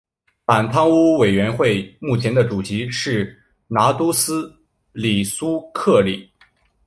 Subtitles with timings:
[0.47, 4.51] 反贪污委员会目前的主席是拿督斯
[4.93, 6.27] 里苏克里。